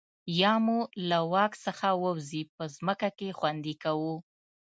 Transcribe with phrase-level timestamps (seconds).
[0.39, 0.79] یا مو
[1.09, 4.15] له واک څخه ووځي په ځمکه کې خوندي کوو.